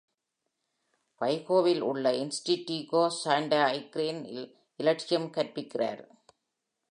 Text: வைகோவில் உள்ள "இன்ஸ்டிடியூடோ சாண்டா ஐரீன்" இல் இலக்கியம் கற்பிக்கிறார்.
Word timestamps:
வைகோவில் 1.21 1.81
உள்ள 1.81 2.11
"இன்ஸ்டிடியூடோ 2.11 3.01
சாண்டா 3.23 3.59
ஐரீன்" 3.71 4.23
இல் 4.27 4.47
இலக்கியம் 4.79 5.29
கற்பிக்கிறார். 5.29 6.01